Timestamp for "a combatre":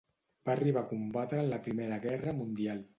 0.85-1.45